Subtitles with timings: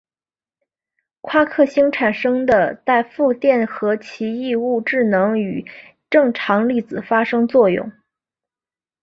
[1.21, 5.63] 夸克星产生的带负电荷奇异物质能与
[6.09, 7.91] 正常粒子发生作用。